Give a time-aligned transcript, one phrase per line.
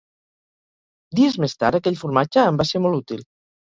[1.21, 3.29] Dies més tard aquell formatge em va ser molt útil.